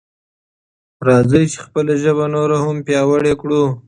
[1.07, 3.63] راځئ چې خپله ژبه نوره هم پیاوړې کړو.